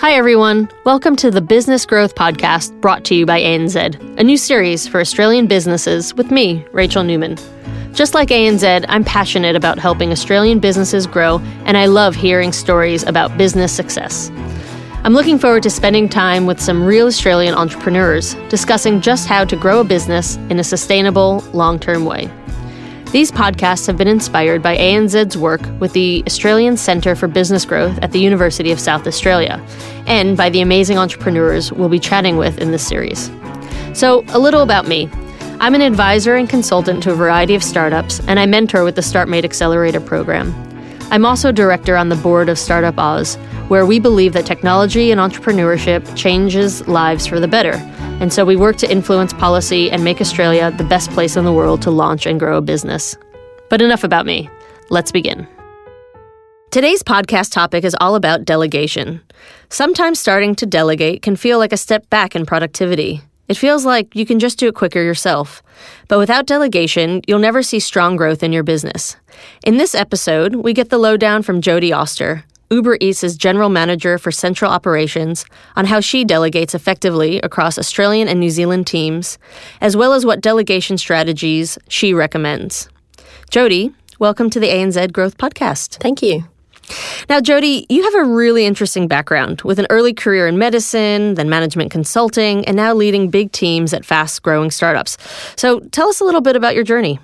[0.00, 0.70] Hi, everyone.
[0.84, 5.00] Welcome to the Business Growth Podcast brought to you by ANZ, a new series for
[5.00, 7.36] Australian businesses with me, Rachael Neumann.
[7.94, 13.02] Just like ANZ, I'm passionate about helping Australian businesses grow, and I love hearing stories
[13.02, 14.30] about business success.
[15.02, 19.56] I'm looking forward to spending time with some real Australian entrepreneurs, discussing just how to
[19.56, 22.30] grow a business in a sustainable, long term way.
[23.10, 27.98] These podcasts have been inspired by ANZ's work with the Australian Centre for Business Growth
[28.02, 29.64] at the University of South Australia,
[30.06, 33.30] and by the amazing entrepreneurs we'll be chatting with in this series.
[33.94, 35.08] So, a little about me.
[35.58, 39.00] I'm an advisor and consultant to a variety of startups, and I mentor with the
[39.00, 40.52] StartMate Accelerator program.
[41.10, 43.36] I'm also director on the board of StartupAus,
[43.70, 47.78] where we believe that technology and entrepreneurship changes lives for the better
[48.20, 51.52] and so we work to influence policy and make Australia the best place in the
[51.52, 53.16] world to launch and grow a business.
[53.70, 54.48] But enough about me.
[54.90, 55.46] Let's begin.
[56.70, 59.22] Today's podcast topic is all about delegation.
[59.70, 63.22] Sometimes starting to delegate can feel like a step back in productivity.
[63.48, 65.62] It feels like you can just do it quicker yourself.
[66.08, 69.16] But without delegation, you'll never see strong growth in your business.
[69.64, 74.30] In this episode, we get the lowdown from Jodie Auster, Uber Eats' general manager for
[74.30, 75.44] central operations,
[75.76, 79.38] on how she delegates effectively across Australian and New Zealand teams,
[79.80, 82.88] as well as what delegation strategies she recommends.
[83.50, 85.96] Jodie, welcome to the ANZ Growth Podcast.
[86.00, 86.44] Thank you.
[87.28, 91.48] Now, Jodie, you have a really interesting background with an early career in medicine, then
[91.48, 95.18] management consulting, and now leading big teams at fast growing startups.
[95.56, 97.18] So tell us a little bit about your journey.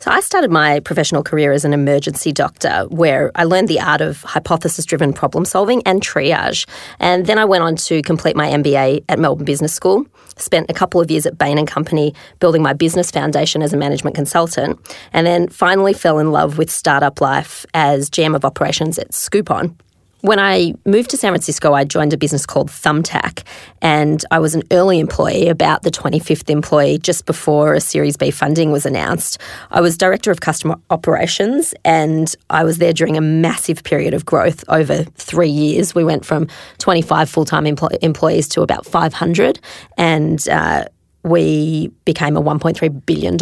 [0.00, 4.00] So, I started my professional career as an emergency doctor, where I learned the art
[4.00, 6.68] of hypothesis driven problem solving and triage.
[7.00, 10.06] And then I went on to complete my MBA at Melbourne Business School.
[10.36, 13.76] Spent a couple of years at Bain and Company building my business foundation as a
[13.76, 14.78] management consultant,
[15.12, 19.74] and then finally fell in love with startup life as GM of operations at Scoopon.
[20.22, 23.44] When I moved to San Francisco, I joined a business called Thumbtack,
[23.80, 28.32] and I was an early employee, about the 25th employee, just before a Series B
[28.32, 29.38] funding was announced.
[29.70, 34.26] I was director of customer operations, and I was there during a massive period of
[34.26, 35.94] growth over three years.
[35.94, 36.48] We went from
[36.78, 39.60] 25 full time empl- employees to about 500,
[39.96, 40.86] and uh,
[41.22, 43.36] we became a $1.3 billion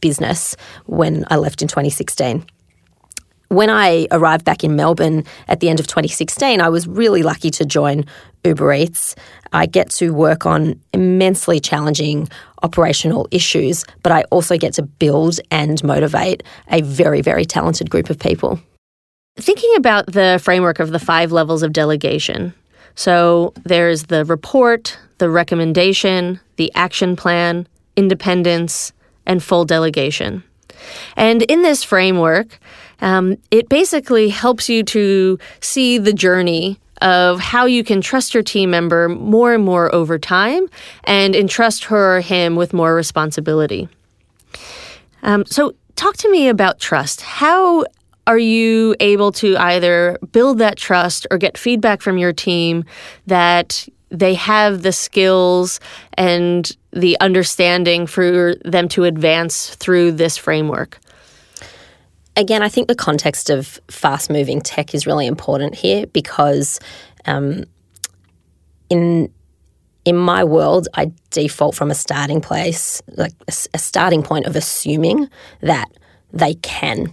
[0.00, 0.56] business
[0.86, 2.44] when I left in 2016
[3.48, 7.50] when I arrived back in Melbourne at the end of 2016, I was really lucky
[7.50, 8.04] to join
[8.44, 9.14] Uber Eats.
[9.52, 12.28] I get to work on immensely challenging
[12.62, 18.10] operational issues, but I also get to build and motivate a very, very talented group
[18.10, 18.60] of people.
[19.36, 22.54] Thinking about the framework of the five levels of delegation.
[22.94, 28.92] So there's the report, the recommendation, the action plan, independence,
[29.26, 30.42] and full delegation.
[31.16, 32.58] And in this framework,
[33.00, 38.42] um, it basically helps you to see the journey of how you can trust your
[38.42, 40.66] team member more and more over time
[41.04, 43.88] and entrust her or him with more responsibility.
[45.22, 47.20] Um, so, talk to me about trust.
[47.20, 47.84] How
[48.26, 52.84] are you able to either build that trust or get feedback from your team
[53.26, 55.80] that they have the skills
[56.14, 60.98] and the understanding for them to advance through this framework?
[62.36, 66.78] Again, I think the context of fast moving tech is really important here because
[67.26, 67.64] um,
[68.88, 69.32] in
[70.04, 74.54] in my world, I default from a starting place, like a, a starting point of
[74.54, 75.28] assuming
[75.62, 75.90] that
[76.32, 77.12] they can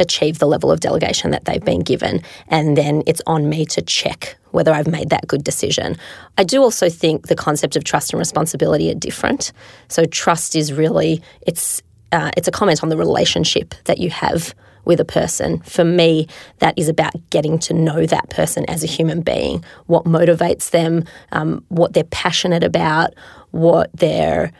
[0.00, 2.20] achieve the level of delegation that they've been given.
[2.48, 5.96] And then it's on me to check whether I've made that good decision.
[6.36, 9.52] I do also think the concept of trust and responsibility are different.
[9.88, 11.82] So trust is really it's
[12.12, 14.54] uh, it's a comment on the relationship that you have
[14.84, 15.60] with a person.
[15.60, 16.26] For me,
[16.60, 21.04] that is about getting to know that person as a human being, what motivates them,
[21.32, 23.14] um, what they're passionate about,
[23.50, 24.52] what they're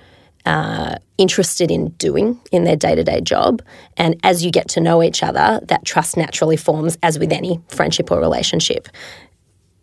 [0.44, 3.62] uh, interested in doing in their day to day job.
[3.96, 7.60] And as you get to know each other, that trust naturally forms, as with any
[7.68, 8.88] friendship or relationship.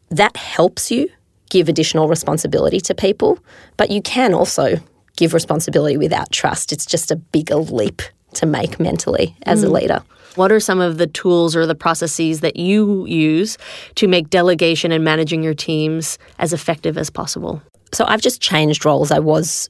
[0.09, 1.09] That helps you
[1.49, 3.39] give additional responsibility to people,
[3.77, 4.77] but you can also
[5.15, 6.71] give responsibility without trust.
[6.71, 8.01] It's just a bigger leap
[8.33, 9.67] to make mentally as mm.
[9.67, 10.03] a leader.
[10.35, 13.57] What are some of the tools or the processes that you use
[13.95, 17.61] to make delegation and managing your teams as effective as possible?
[17.93, 19.11] So I've just changed roles.
[19.11, 19.69] I was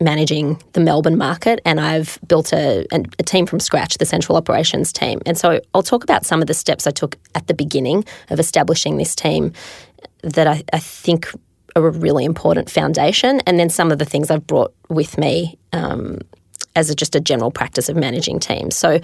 [0.00, 4.92] managing the Melbourne market and I've built a, a, team from scratch, the central operations
[4.92, 5.20] team.
[5.24, 8.38] And so I'll talk about some of the steps I took at the beginning of
[8.38, 9.52] establishing this team
[10.22, 11.30] that I, I think
[11.76, 15.58] are a really important foundation, and then some of the things I've brought with me
[15.72, 16.20] um,
[16.76, 18.76] as a, just a general practice of managing teams.
[18.76, 19.00] So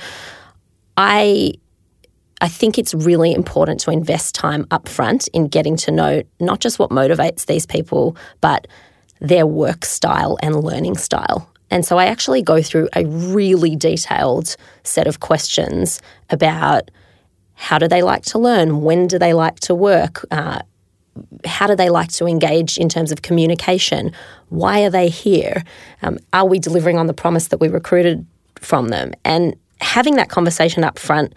[0.97, 1.53] I
[2.43, 6.79] I think it's really important to invest time upfront in getting to know not just
[6.79, 8.67] what motivates these people, but
[9.21, 11.51] their work style and learning style.
[11.71, 16.01] And so I actually go through a really detailed set of questions
[16.31, 16.91] about
[17.55, 18.81] how do they like to learn?
[18.81, 20.25] When do they like to work?
[20.31, 20.61] Uh,
[21.45, 24.13] how do they like to engage in terms of communication?
[24.49, 25.65] Why are they here?
[26.03, 28.27] Um, are we delivering on the promise that we recruited
[28.57, 29.13] from them?
[29.25, 31.35] And having that conversation up front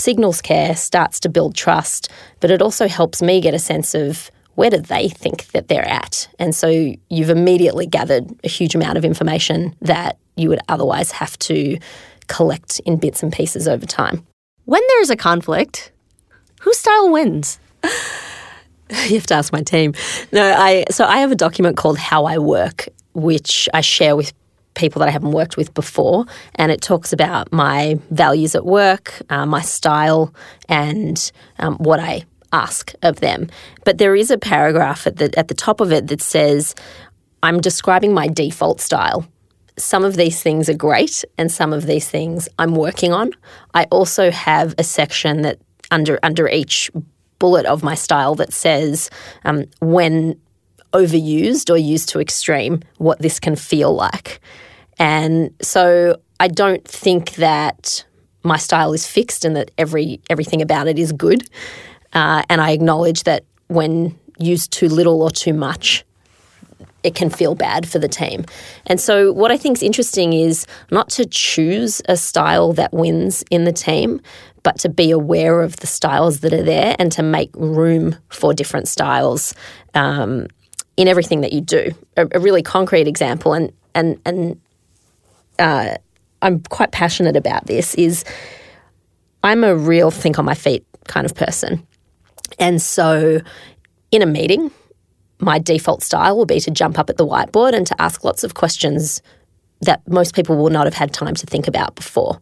[0.00, 2.10] signals care, starts to build trust,
[2.40, 5.88] but it also helps me get a sense of where do they think that they're
[5.88, 6.28] at?
[6.38, 11.38] And so you've immediately gathered a huge amount of information that you would otherwise have
[11.40, 11.78] to
[12.26, 14.26] collect in bits and pieces over time.
[14.64, 15.92] When there's a conflict,
[16.60, 17.58] whose style wins?
[19.08, 19.94] you have to ask my team.
[20.32, 24.32] No, I so I have a document called How I Work, which I share with
[24.74, 26.24] people that I haven't worked with before,
[26.54, 30.32] and it talks about my values at work, uh, my style,
[30.68, 33.48] and um, what I ask of them.
[33.84, 36.74] But there is a paragraph at the, at the top of it that says,
[37.42, 39.26] I'm describing my default style.
[39.76, 43.32] Some of these things are great, and some of these things I'm working on.
[43.74, 45.58] I also have a section that
[45.90, 46.90] under under each
[47.38, 49.10] bullet of my style that says
[49.44, 50.38] um, when
[50.92, 54.40] overused or used to extreme, what this can feel like.
[54.98, 58.04] And so I don't think that
[58.42, 61.48] my style is fixed and that every everything about it is good.
[62.12, 66.04] Uh, and I acknowledge that when used too little or too much,
[67.02, 68.44] it can feel bad for the team.
[68.86, 73.44] And so, what I think is interesting is not to choose a style that wins
[73.50, 74.20] in the team,
[74.62, 78.52] but to be aware of the styles that are there and to make room for
[78.52, 79.54] different styles
[79.94, 80.46] um,
[80.96, 81.92] in everything that you do.
[82.16, 84.60] A, a, really concrete example, and and and
[85.58, 85.96] uh,
[86.42, 87.94] I'm quite passionate about this.
[87.94, 88.24] Is
[89.42, 91.86] I'm a real think on my feet kind of person.
[92.58, 93.40] And so
[94.10, 94.70] in a meeting,
[95.40, 98.44] my default style will be to jump up at the whiteboard and to ask lots
[98.44, 99.22] of questions
[99.80, 102.40] that most people will not have had time to think about before.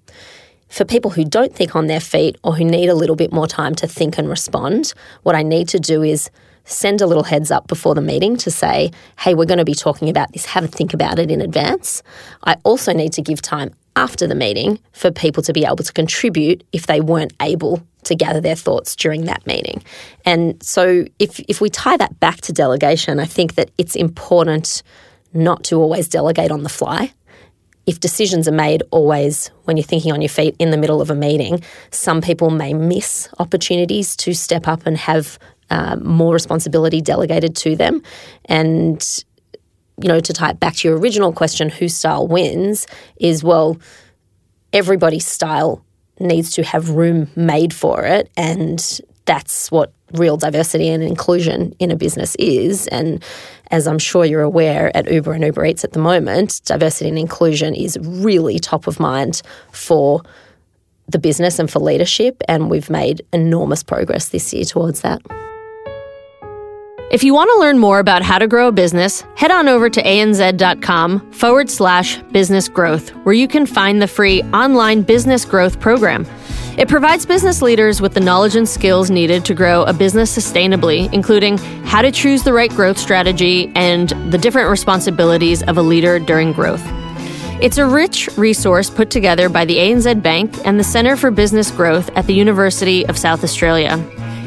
[0.69, 3.47] For people who don't think on their feet or who need a little bit more
[3.47, 6.31] time to think and respond, what I need to do is
[6.65, 8.91] send a little heads up before the meeting to say,
[9.21, 12.03] hey, we're going to be talking about this, have a think about it in advance.
[12.43, 15.93] I also need to give time after the meeting for people to be able to
[15.93, 19.83] contribute if they weren't able to gather their thoughts during that meeting.
[20.25, 24.83] And so if if we tie that back to delegation, I think that it's important
[25.33, 27.13] not to always delegate on the fly.
[27.87, 31.11] If decisions are made always when you're thinking on your feet in the middle of
[31.11, 35.39] a meeting, some people may miss opportunities to step up and have
[35.71, 38.03] uh, more responsibility delegated to them.
[38.47, 39.25] And
[40.01, 43.79] you know, to tie it back to your original question, whose style wins, is well,
[44.73, 45.85] everybody's style
[46.21, 48.31] needs to have room made for it.
[48.37, 52.87] And that's what real diversity and inclusion in a business is.
[52.89, 53.23] And
[53.71, 57.19] as I'm sure you're aware at Uber and Uber Eats at the moment, diversity and
[57.19, 60.23] inclusion is really top of mind for
[61.09, 62.43] the business and for leadership.
[62.49, 65.23] And we've made enormous progress this year towards that.
[67.09, 69.89] If you want to learn more about how to grow a business, head on over
[69.89, 75.79] to anz.com forward slash business growth, where you can find the free online business growth
[75.79, 76.27] program.
[76.77, 81.11] It provides business leaders with the knowledge and skills needed to grow a business sustainably,
[81.13, 86.19] including how to choose the right growth strategy and the different responsibilities of a leader
[86.19, 86.83] during growth.
[87.63, 91.71] It's a rich resource put together by the ANZ Bank and the Centre for Business
[91.71, 93.97] Growth at the University of South Australia.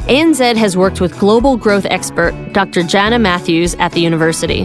[0.08, 2.82] ANZ has worked with global growth expert Dr.
[2.82, 4.62] Jana Matthews at the university.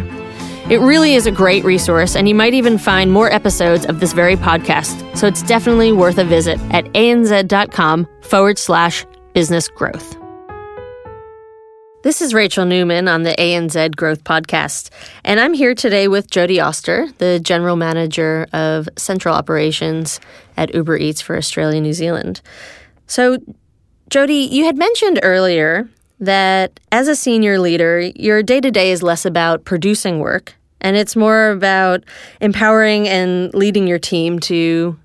[0.69, 4.13] It really is a great resource, and you might even find more episodes of this
[4.13, 10.17] very podcast, so it's definitely worth a visit at anz.com forward slash business growth.
[12.01, 14.89] This is Rachael Neumann on the ANZ Growth Podcast,
[15.23, 20.19] and I'm here today with Jodie Auster, the General Manager of Central Operations
[20.55, 22.41] at Uber Eats for Australia New Zealand.
[23.05, 23.37] So,
[24.09, 29.03] Jodie, you had mentioned earlier that as a senior leader, your day to day is
[29.03, 32.03] less about producing work and it's more about
[32.41, 34.97] empowering and leading your team to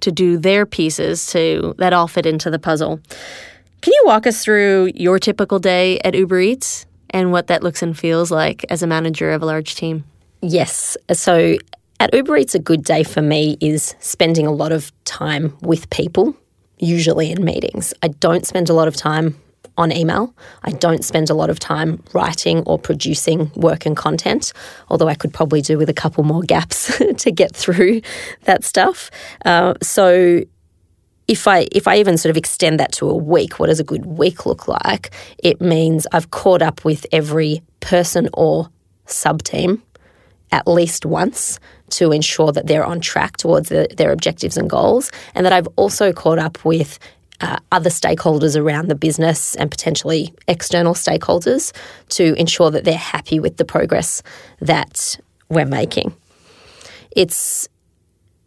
[0.00, 3.00] to do their pieces to that all fit into the puzzle.
[3.80, 7.82] Can you walk us through your typical day at Uber Eats and what that looks
[7.82, 10.04] and feels like as a manager of a large team?
[10.40, 10.96] Yes.
[11.12, 11.56] So
[11.98, 15.90] at Uber Eats, a good day for me is spending a lot of time with
[15.90, 16.36] people
[16.80, 17.94] usually in meetings.
[18.02, 19.36] I don't spend a lot of time
[19.76, 20.34] on email.
[20.64, 24.52] I don't spend a lot of time writing or producing work and content,
[24.88, 28.02] although I could probably do with a couple more gaps to get through
[28.42, 29.10] that stuff.
[29.44, 30.42] Uh, so
[31.28, 33.84] if I if I even sort of extend that to a week, what does a
[33.84, 35.10] good week look like?
[35.38, 38.68] It means I've caught up with every person or
[39.06, 39.82] sub team
[40.50, 45.10] at least once to ensure that they're on track towards the, their objectives and goals,
[45.34, 46.98] and that I've also caught up with
[47.40, 51.72] uh, other stakeholders around the business and potentially external stakeholders
[52.10, 54.22] to ensure that they're happy with the progress
[54.60, 55.18] that
[55.48, 56.14] we're making.
[57.12, 57.68] It's,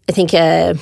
[0.10, 0.76] I think, a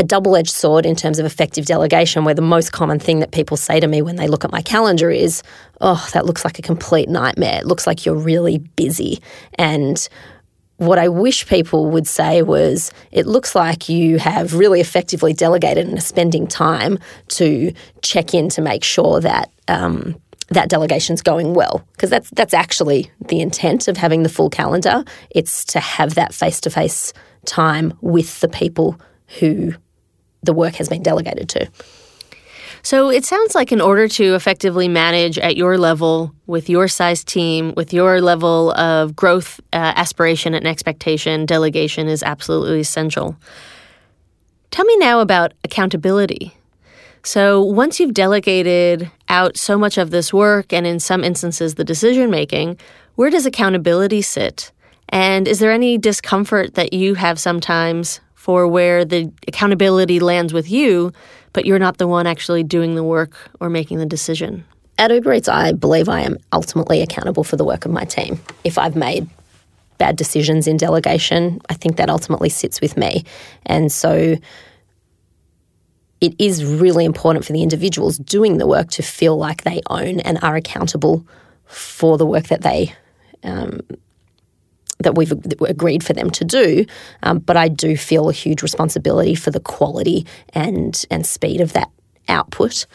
[0.00, 3.30] a double edged sword in terms of effective delegation, where the most common thing that
[3.30, 5.42] people say to me when they look at my calendar is,
[5.80, 7.60] Oh, that looks like a complete nightmare.
[7.60, 9.20] It looks like you're really busy.
[9.54, 10.08] And
[10.76, 15.86] what I wish people would say was, It looks like you have really effectively delegated
[15.86, 19.50] and are spending time to check in to make sure that.
[19.68, 24.50] Um, that delegation's going well because that's that's actually the intent of having the full
[24.50, 25.02] calendar.
[25.30, 27.14] It's to have that face to face
[27.46, 29.00] time with the people
[29.40, 29.72] who
[30.42, 31.70] the work has been delegated to.
[32.84, 37.24] So it sounds like in order to effectively manage at your level with your size
[37.24, 43.36] team, with your level of growth, uh, aspiration, and expectation, delegation is absolutely essential.
[44.70, 46.52] Tell me now about accountability.
[47.22, 51.84] So once you've delegated out so much of this work and in some instances the
[51.84, 52.76] decision making,
[53.14, 54.72] where does accountability sit?
[55.08, 60.70] And is there any discomfort that you have sometimes for where the accountability lands with
[60.70, 61.12] you,
[61.54, 64.64] but you're not the one actually doing the work or making the decision.
[64.98, 68.38] At Uber Eats, I believe I am ultimately accountable for the work of my team.
[68.62, 69.28] If I've made
[69.96, 73.24] bad decisions in delegation, I think that ultimately sits with me.
[73.64, 74.36] And so
[76.20, 80.20] it is really important for the individuals doing the work to feel like they own
[80.20, 81.26] and are accountable
[81.66, 82.92] for the work that they
[83.42, 83.80] um,
[85.04, 85.32] that we've
[85.62, 86.84] agreed for them to do.
[87.22, 91.72] Um, but I do feel a huge responsibility for the quality and and speed of
[91.72, 91.90] that
[92.28, 92.86] output.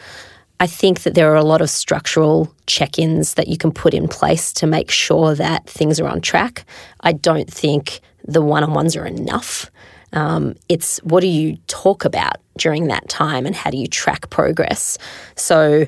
[0.60, 3.94] I think that there are a lot of structural check ins that you can put
[3.94, 6.66] in place to make sure that things are on track.
[7.00, 9.70] I don't think the one on ones are enough.
[10.12, 14.28] Um, it's what do you talk about during that time and how do you track
[14.28, 14.98] progress?
[15.36, 15.86] So,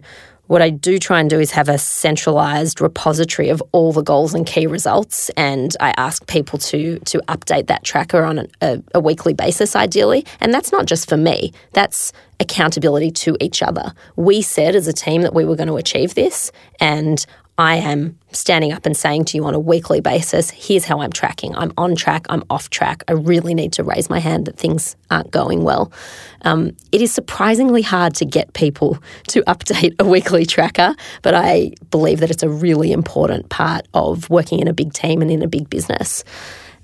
[0.53, 4.35] what I do try and do is have a centralized repository of all the goals
[4.35, 9.01] and key results, and I ask people to to update that tracker on a, a
[9.01, 10.27] weekly basis, ideally.
[10.41, 13.95] And that's not just for me; that's accountability to each other.
[14.17, 17.25] We said as a team that we were going to achieve this, and
[17.63, 21.13] I am standing up and saying to you on a weekly basis, here's how I'm
[21.13, 21.55] tracking.
[21.55, 23.05] I'm on track, I'm off track.
[23.07, 25.93] I really need to raise my hand that things aren't going well.
[26.41, 31.75] Um, it is surprisingly hard to get people to update a weekly tracker, but I
[31.93, 35.41] believe that it's a really important part of working in a big team and in
[35.41, 36.25] a big business.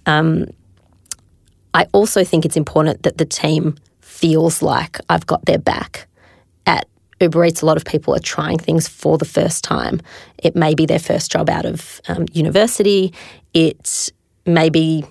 [0.06, 0.46] Um,
[1.74, 6.07] I also think it's important that the team feels like I've got their back
[7.20, 10.00] Uber Eats, a lot of people are trying things for the first time.
[10.38, 13.12] It may be their first job out of um, university.
[13.54, 14.10] It
[14.46, 15.04] may be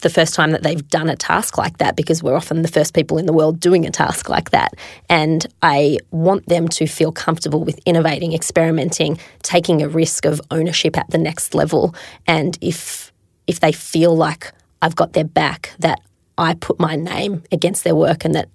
[0.00, 2.94] the first time that they've done a task like that because we're often the first
[2.94, 4.74] people in the world doing a task like that.
[5.08, 10.96] And I want them to feel comfortable with innovating, experimenting, taking a risk of ownership
[10.96, 11.94] at the next level.
[12.26, 13.12] And if
[13.46, 14.52] if they feel like
[14.82, 16.00] I've got their back, that
[16.36, 18.48] I put my name against their work and that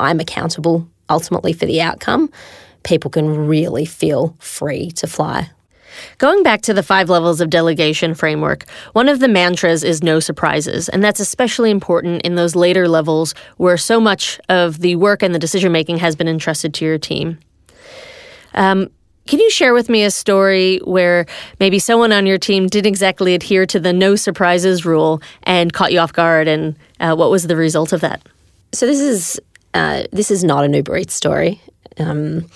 [0.00, 2.30] I'm accountable ultimately for the outcome,
[2.82, 5.50] people can really feel free to fly.
[6.18, 10.20] Going back to the five levels of delegation framework, one of the mantras is no
[10.20, 15.22] surprises, and that's especially important in those later levels where so much of the work
[15.22, 17.38] and the decision making has been entrusted to your team.
[18.54, 18.90] Um,
[19.26, 21.26] can you share with me a story where
[21.58, 25.92] maybe someone on your team didn't exactly adhere to the no surprises rule and caught
[25.92, 28.20] you off guard, and uh, what was the result of that?
[28.72, 29.40] So, this is
[29.74, 31.60] uh, this is not an Uber story.
[31.98, 32.46] Um,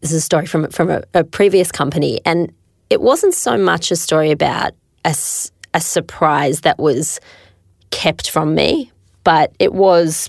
[0.00, 2.52] this is a story from from a, a, previous company, and
[2.90, 4.72] it wasn't so much a story about
[5.04, 5.14] a,
[5.74, 7.20] a surprise that was
[7.90, 8.90] kept from me,
[9.24, 10.28] but it was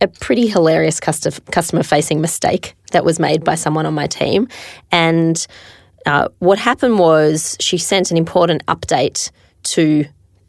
[0.00, 4.48] a pretty hilarious customer facing mistake that was made by someone on my team.
[4.92, 5.46] And
[6.04, 9.30] uh, what happened was she sent an important update
[9.62, 10.04] to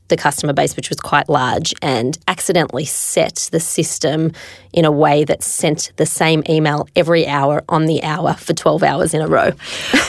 [0.08, 4.32] the customer base, which was quite large, and accidentally set the system
[4.74, 8.84] in a way that sent the same email every hour on the hour for 12
[8.84, 9.52] hours in a row.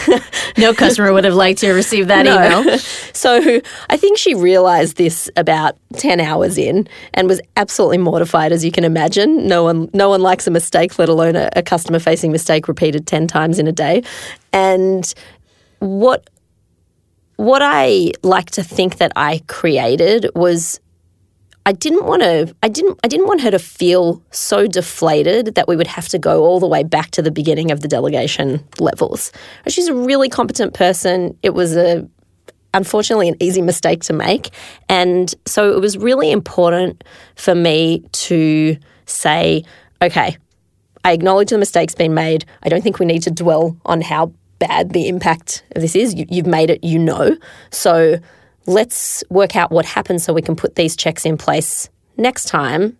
[0.59, 2.63] no customer would have liked to receive that no.
[2.63, 2.79] email.
[3.13, 8.65] So I think she realized this about 10 hours in and was absolutely mortified, as
[8.65, 9.47] you can imagine.
[9.47, 13.07] No one, no one likes a mistake, let alone a, a customer facing mistake repeated
[13.07, 14.03] 10 times in a day.
[14.53, 15.13] And
[15.79, 16.29] what
[17.37, 20.81] what I like to think that I created was
[21.67, 25.67] I didn't want to I didn't I didn't want her to feel so deflated that
[25.69, 28.65] we would have to go all the way back to the beginning of the delegation
[28.79, 29.33] levels.
[29.67, 31.37] She's a really competent person.
[31.43, 32.09] It was a
[32.73, 34.51] unfortunately an easy mistake to make.
[34.89, 37.03] And so it was really important
[37.35, 38.77] for me to
[39.07, 39.65] say,
[40.03, 40.37] okay,
[41.05, 42.45] I acknowledge the mistake's been made.
[42.63, 46.15] I don't think we need to dwell on how bad the impact of this is.
[46.15, 47.37] You, have made it, you know.
[47.71, 48.19] So
[48.67, 52.97] let's work out what happened so we can put these checks in place next time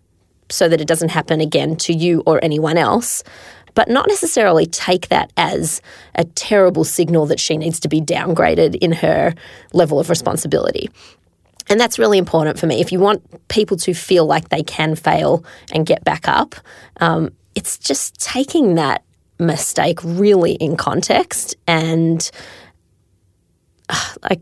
[0.49, 3.23] so that it doesn't happen again to you or anyone else.
[3.73, 5.81] But not necessarily take that as
[6.15, 9.35] a terrible signal that she needs to be downgraded in her
[9.71, 10.89] level of responsibility.
[11.69, 12.79] And that's really important for me.
[12.79, 16.55] If you want people to feel like they can fail and get back up,
[17.01, 19.03] um, it's just taking that
[19.39, 21.55] mistake really in context.
[21.67, 22.29] And
[23.89, 24.41] uh, like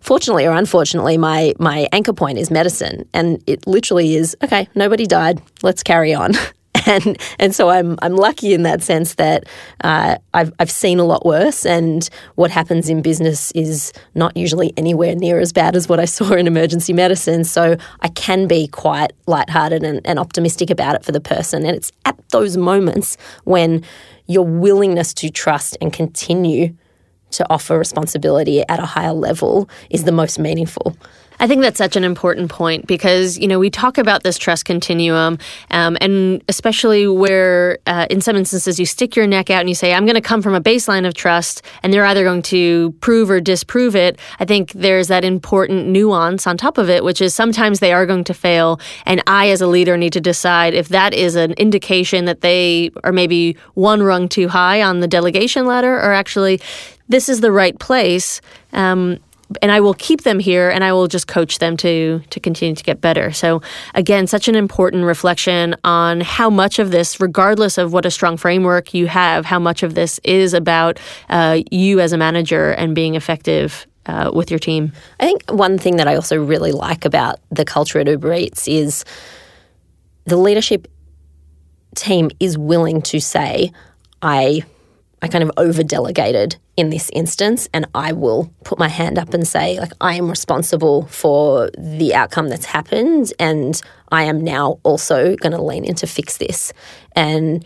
[0.00, 3.08] fortunately or unfortunately my my anchor point is medicine.
[3.12, 5.40] And it literally is okay nobody died.
[5.62, 6.32] Let's carry on
[6.86, 9.44] and and so I'm I'm lucky in that sense that
[9.82, 14.72] uh, I've I've seen a lot worse, and what happens in business is not usually
[14.76, 17.44] anywhere near as bad as what I saw in emergency medicine.
[17.44, 21.76] So I can be quite lighthearted and, and optimistic about it for the person, and
[21.76, 23.82] it's at those moments when
[24.26, 26.74] your willingness to trust and continue
[27.30, 30.96] to offer responsibility at a higher level is the most meaningful.
[31.40, 34.64] I think that's such an important point because, you know, we talk about this trust
[34.64, 35.38] continuum,
[35.70, 39.74] um, and especially where uh, in some instances you stick your neck out and you
[39.74, 42.92] say, I'm going to come from a baseline of trust, and they're either going to
[43.00, 44.18] prove or disprove it.
[44.38, 48.06] I think there's that important nuance on top of it, which is sometimes they are
[48.06, 51.52] going to fail, and I, as a leader, need to decide if that is an
[51.54, 56.60] indication that they are maybe one rung too high on the delegation ladder or actually
[57.08, 58.40] this is the right place.
[58.72, 59.18] Um,
[59.60, 62.74] and I will keep them here and I will just coach them to to continue
[62.74, 63.32] to get better.
[63.32, 63.62] So
[63.94, 68.36] again, such an important reflection on how much of this, regardless of what a strong
[68.36, 70.98] framework you have, how much of this is about
[71.28, 74.92] uh, you as a manager and being effective uh, with your team.
[75.20, 78.68] I think one thing that I also really like about the culture at Uber Eats
[78.68, 79.04] is
[80.24, 80.88] the leadership
[81.94, 83.72] team is willing to say,
[84.20, 84.64] I
[85.24, 89.32] I kind of over delegated in this instance, and I will put my hand up
[89.32, 93.80] and say, like, I am responsible for the outcome that's happened, and
[94.12, 96.74] I am now also going to lean in to fix this.
[97.16, 97.64] And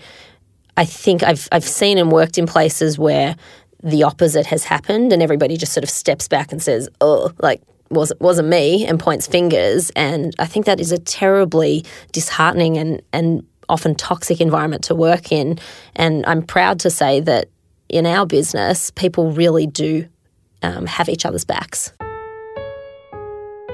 [0.76, 3.34] I think I've I've seen and worked in places where
[3.82, 7.60] the opposite has happened, and everybody just sort of steps back and says, "Oh, like."
[7.90, 9.88] Was, wasn't me and points fingers.
[9.96, 15.32] And I think that is a terribly disheartening and, and often toxic environment to work
[15.32, 15.58] in.
[15.96, 17.48] And I'm proud to say that
[17.88, 20.08] in our business, people really do
[20.62, 21.92] um, have each other's backs.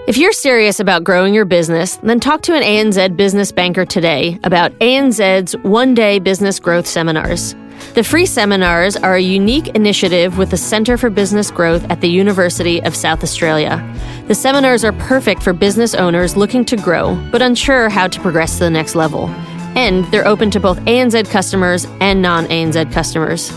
[0.07, 4.39] If you're serious about growing your business, then talk to an ANZ business banker today
[4.45, 7.55] about ANZ's one day business growth seminars.
[7.95, 12.09] The free seminars are a unique initiative with the Centre for Business Growth at the
[12.09, 13.83] University of South Australia.
[14.29, 18.59] The seminars are perfect for business owners looking to grow but unsure how to progress
[18.59, 19.29] to the next level
[19.75, 23.51] and they're open to both ANZ customers and non ANZ customers.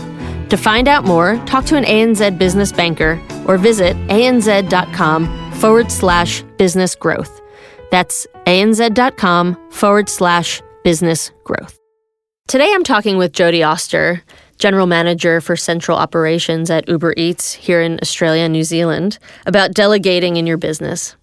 [0.50, 6.42] To find out more, talk to an ANZ business banker or visit anz.com forward slash
[6.56, 7.40] business growth.
[7.90, 11.78] That's anz.com forward slash business growth.
[12.46, 14.22] Today I'm talking with Jodie Auster,
[14.58, 19.74] General Manager for Central Operations at Uber Eats here in Australia and New Zealand, about
[19.74, 21.14] delegating in your business.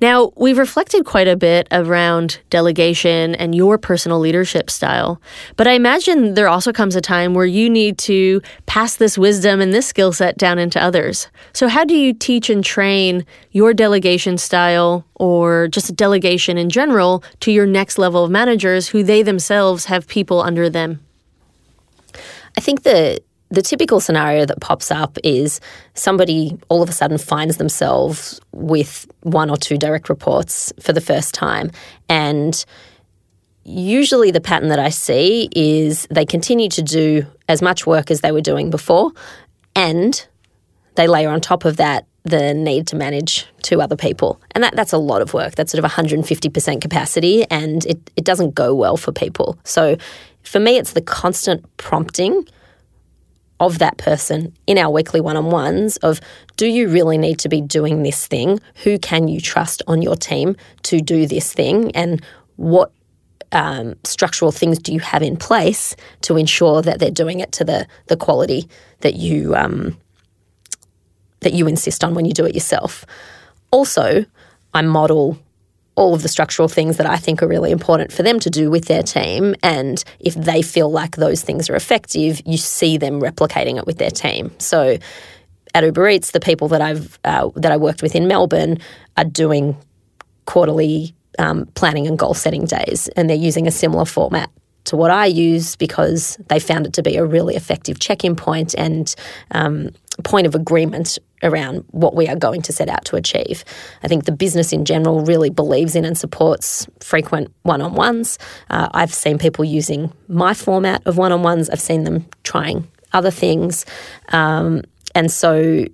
[0.00, 5.20] Now, we've reflected quite a bit around delegation and your personal leadership style,
[5.56, 9.60] but I imagine there also comes a time where you need to pass this wisdom
[9.60, 11.28] and this skill set down into others.
[11.52, 17.24] So, how do you teach and train your delegation style or just delegation in general
[17.40, 21.00] to your next level of managers who they themselves have people under them?
[22.56, 25.60] I think the the typical scenario that pops up is
[25.94, 31.00] somebody all of a sudden finds themselves with one or two direct reports for the
[31.00, 31.70] first time.
[32.08, 32.64] And
[33.64, 38.20] usually the pattern that I see is they continue to do as much work as
[38.20, 39.12] they were doing before,
[39.74, 40.26] and
[40.96, 44.38] they layer on top of that the need to manage two other people.
[44.50, 45.54] And that, that's a lot of work.
[45.54, 49.58] That's sort of 150% capacity, and it, it doesn't go well for people.
[49.64, 49.96] So
[50.42, 52.44] for me, it's the constant prompting
[53.60, 56.20] of that person in our weekly one on ones of
[56.56, 58.60] do you really need to be doing this thing?
[58.84, 61.90] Who can you trust on your team to do this thing?
[61.92, 62.24] And
[62.56, 62.92] what
[63.52, 67.64] um, structural things do you have in place to ensure that they're doing it to
[67.64, 68.68] the, the quality
[69.00, 69.96] that you, um,
[71.40, 73.04] that you insist on when you do it yourself?
[73.70, 74.24] Also,
[74.74, 75.38] I model
[75.98, 78.70] all of the structural things that I think are really important for them to do
[78.70, 79.56] with their team.
[79.64, 83.98] And if they feel like those things are effective, you see them replicating it with
[83.98, 84.52] their team.
[84.58, 84.98] So
[85.74, 88.78] at Uber Eats, the people that I've uh, that I worked with in Melbourne
[89.16, 89.76] are doing
[90.46, 94.50] quarterly um, planning and goal setting days, and they're using a similar format
[94.84, 98.36] to what I use because they found it to be a really effective check in
[98.36, 99.14] point and
[99.50, 99.90] um,
[100.24, 103.64] point of agreement around what we are going to set out to achieve.
[104.02, 108.38] I think the business in general really believes in and supports frequent one on ones.
[108.70, 112.88] Uh, I've seen people using my format of one on ones, I've seen them trying
[113.12, 113.86] other things.
[114.30, 114.82] Um,
[115.14, 115.84] and so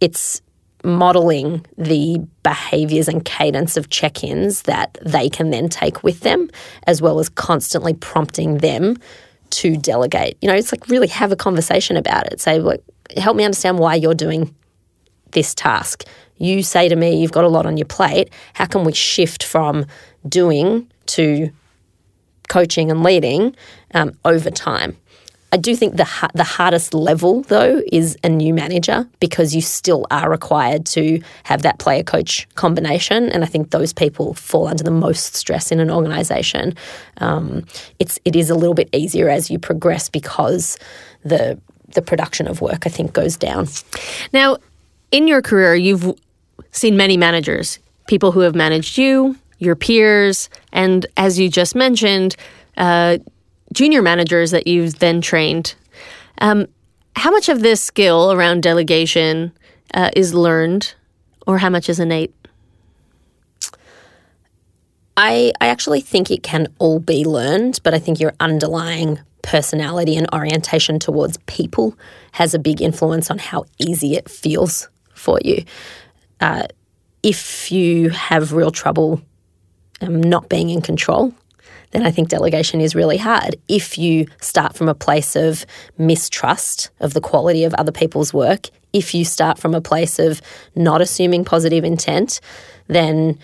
[0.00, 0.40] it's
[0.84, 6.48] modeling the behaviors and cadence of check ins that they can then take with them,
[6.86, 8.96] as well as constantly prompting them
[9.50, 10.36] to delegate.
[10.40, 12.40] You know, it's like really have a conversation about it.
[12.40, 12.82] Say, look,
[13.16, 14.54] help me understand why you're doing
[15.32, 16.04] this task.
[16.38, 18.30] You say to me, you've got a lot on your plate.
[18.54, 19.86] How can we shift from
[20.28, 21.50] doing to
[22.48, 23.56] coaching and leading
[23.94, 24.96] um, over time?
[25.52, 30.06] I do think the the hardest level though is a new manager because you still
[30.10, 34.82] are required to have that player coach combination, and I think those people fall under
[34.82, 36.74] the most stress in an organisation.
[37.18, 37.64] Um,
[37.98, 40.78] it's it is a little bit easier as you progress because
[41.24, 41.58] the
[41.94, 43.68] the production of work I think goes down.
[44.32, 44.56] Now,
[45.12, 46.12] in your career, you've
[46.72, 47.78] seen many managers,
[48.08, 52.36] people who have managed you, your peers, and as you just mentioned.
[52.76, 53.18] Uh,
[53.72, 55.74] junior managers that you've then trained.
[56.38, 56.66] Um,
[57.14, 59.52] how much of this skill around delegation
[59.94, 60.94] uh, is learned,
[61.46, 62.34] or how much is innate?
[65.16, 70.16] I, I actually think it can all be learned, but I think your underlying personality
[70.16, 71.96] and orientation towards people
[72.32, 75.64] has a big influence on how easy it feels for you.
[76.40, 76.66] Uh,
[77.22, 79.22] if you have real trouble
[80.02, 81.32] um, not being in control,
[81.96, 83.56] then I think delegation is really hard.
[83.68, 85.64] If you start from a place of
[85.96, 90.42] mistrust of the quality of other people's work, if you start from a place of
[90.74, 92.40] not assuming positive intent,
[92.86, 93.38] then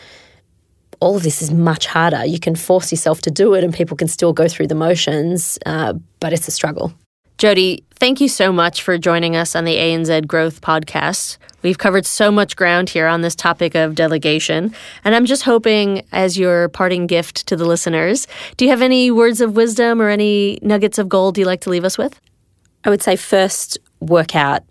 [1.00, 2.26] all of this is much harder.
[2.26, 5.58] You can force yourself to do it and people can still go through the motions,
[5.64, 6.92] uh, but it's a struggle.
[7.38, 11.38] Jodie, thank you so much for joining us on the ANZ Growth Podcast.
[11.62, 16.06] We've covered so much ground here on this topic of delegation, and I'm just hoping,
[16.12, 20.08] as your parting gift to the listeners, do you have any words of wisdom or
[20.08, 22.20] any nuggets of gold you'd like to leave us with?
[22.84, 24.62] I would say first, work out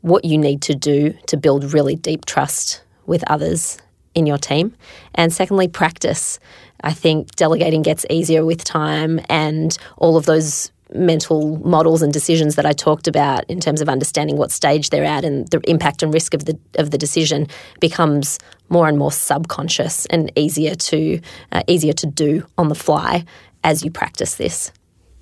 [0.00, 3.78] what you need to do to build really deep trust with others
[4.14, 4.74] in your team.
[5.14, 6.38] And secondly, practice.
[6.82, 12.54] I think delegating gets easier with time, and all of those mental models and decisions
[12.54, 16.02] that I talked about in terms of understanding what stage they're at and the impact
[16.02, 17.48] and risk of the of the decision
[17.80, 21.20] becomes more and more subconscious and easier to
[21.52, 23.24] uh, easier to do on the fly
[23.64, 24.72] as you practice this.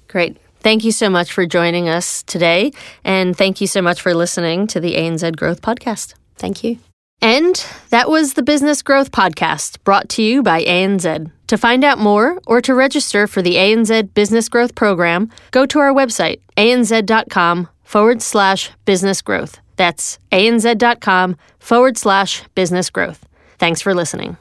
[0.09, 0.37] Great.
[0.61, 2.73] Thank you so much for joining us today
[3.05, 6.15] and thank you so much for listening to the ANZ Growth podcast.
[6.37, 6.79] Thank you.
[7.21, 11.31] And that was the Business Growth Podcast brought to you by ANZ.
[11.55, 15.79] To find out more or to register for the ANZ Business Growth Program, go to
[15.79, 19.61] our website, anz.com forward slash business growth.
[19.77, 23.25] That's anz.com forward slash business growth.
[23.61, 24.37] Thanks for listening.